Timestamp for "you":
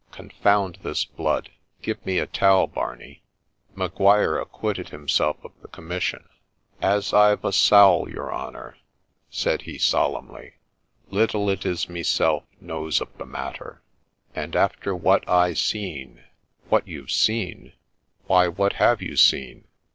19.03-19.15